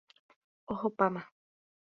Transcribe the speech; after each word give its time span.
Ohopáma. 0.73 1.21